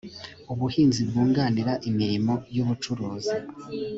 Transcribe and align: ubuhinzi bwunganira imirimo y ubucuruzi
ubuhinzi 0.51 1.01
bwunganira 1.09 1.73
imirimo 1.89 2.33
y 2.55 2.57
ubucuruzi 2.63 3.33